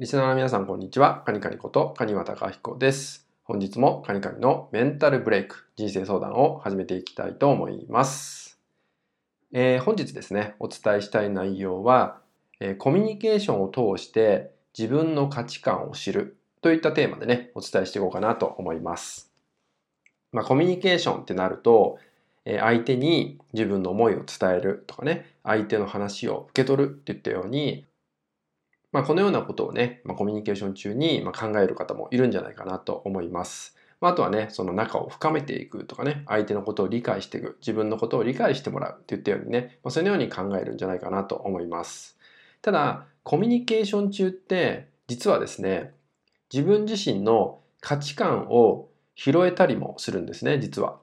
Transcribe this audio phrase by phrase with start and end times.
[0.00, 1.22] リスナーの皆さん、こんにちは。
[1.24, 3.28] カニカニことカニワタカヒコです。
[3.44, 8.58] 本日もカニカニのメンタルブレイク、人生相談を始めていきたいと思います。
[9.52, 12.18] えー、本日ですね、お伝えしたい内容は、
[12.58, 19.30] えー、コミュニケーションを通して自分の価値観を知るといったテーマでね、お伝えしていこうかなと思います。
[20.32, 22.00] まあ、コミュニケーションってなると、
[22.44, 27.86] え相手に自分の思いを伝えるとかね、相手の話を受け取るっていったように、
[28.94, 33.76] まあ、このようなことをね、まあ、コミュニケーション中に考える方もいるんじゃないかなと思います。
[34.00, 42.16] まあ、あとはね、その仲を深めていくとかね、相手のことを理解していく、自分のことを理解してもらうって言ったようにね、まあ、そのように考えるんじゃないかなと思います。
[42.62, 45.92] ただ、コミュニケーション中って、実はですね、
[46.52, 51.00] 自分自身の価値観を拾えたりもするんですね、実は。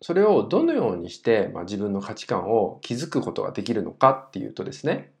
[0.00, 5.11] それをどのようにして、まあ、自分の価値観を築くことができるのかっていうとですね、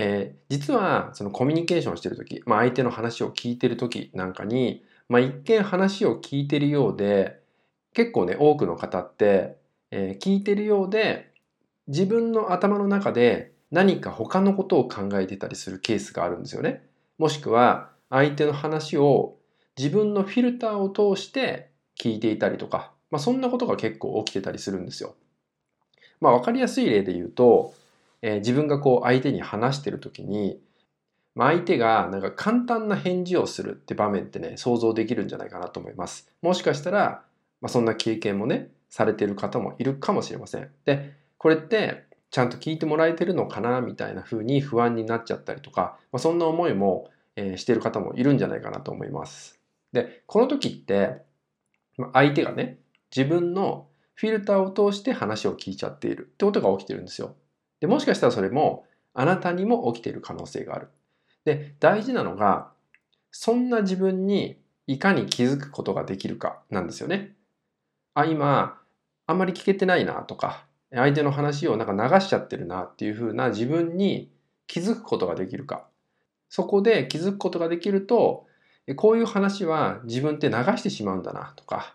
[0.00, 7.40] えー、実はそのコミュニケーションしてる時、まあ、相手の話を聞いてる時なんかに、まあ、一見話を聞いてるようで
[7.94, 9.56] 結構ね多くの方って、
[9.90, 11.32] えー、聞いてるようで
[11.88, 16.86] 自分の頭の中で何か他のことを考えてたりするケースがあるんですよね。
[17.18, 19.36] もしくは相手の話を
[19.76, 25.16] 自分のフィルターを通して聞いていたりとか、まあ、そんなことが結構起きてたりするんですよ。
[26.20, 27.74] まあ、わかりやすい例で言うと、
[28.22, 30.60] えー、自分がこう相手に話してる時に、
[31.34, 36.28] まあ、相手がなんか簡単な返事をするって場面ってね、想像できるんじゃないかなと思います。
[36.42, 37.22] もしかしたら、
[37.60, 40.70] まあ、そんな経験もね、されてる方もいるかもしれません。
[40.84, 49.60] で、これってちゃんと聞いてもらえてるのかなみたいな風に不安になっちゃったりとか、まあ、そんな思いも、えー、してる方もいるんじゃないかなと思います。
[49.92, 51.22] で、この時って、
[51.96, 52.78] まあ、相手がね、
[53.14, 57.36] 自分のフィルターを通して話を聞いちゃっているってことが起きてるんですよ。
[57.80, 60.88] で、もしかしたらそれもあなたにも起きている可能性がある。
[61.44, 62.70] で、大事なのが、
[63.30, 67.34] そんな自分にいかに気づくことができるかなんですよね。
[68.14, 68.80] あ、今、
[69.26, 74.30] あんまり聞けてないなとか、相手の話をなんか流しちゃってるなっていうふうな自分に
[74.66, 75.86] 気づくことができるか。
[76.48, 78.46] そこで気づくことができると、
[78.96, 81.94] こういう話は自分って流してしまうんだなとか、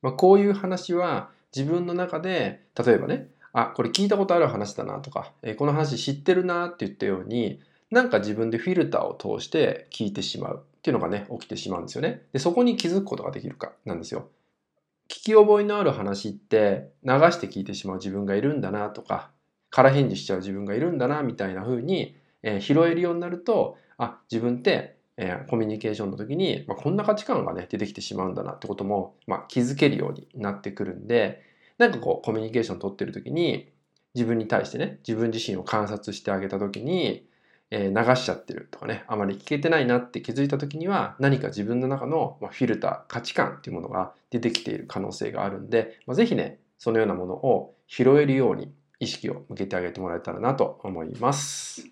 [0.00, 12.22] まあ、こういう話は自分の中で、例えばね、あ、これ聞いたことある話だなとか、えこの話知ってるなって言ったように、なんか自分でフィルターを通して聞いてしまうっていうのがね、起きてしまうんですよね。
[12.32, 14.28] で、そこに気づくことができるかなんですよ。
[15.08, 19.30] 聞き覚えのある話って流して聞いてしまう自分がいるんだなとか、
[19.70, 31.42] 空返事しちゃう自分がいるんだなみたいな風に、えー、拾えるようになると、あ、自分ってえー、コミュニケーションの時に、まあ、こんな価値観がね出てきてしまうんだなってことも、まあ、気づけるようになってくるんで
[31.78, 33.70] なんかこうコミュニケーション取ってる時に
[34.14, 37.26] 自分に対してね自分自身を観察してあげた時に、
[37.70, 51.88] えー、流しちゃってるとかねあまり聞けてないなって気づいた時には何か自分の中のフィルター価値観っていうものが出てきている可能性があるんで、まあ、ぜひねそのようなものを拾えるように意識を向けてあげてもらえたらなと思います。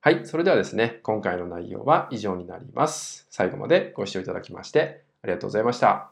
[0.00, 0.24] はい。
[0.24, 3.26] それではですね、今回の内容は以上になります。
[3.30, 6.11] 最後までご視聴いただきましてありがとうございました。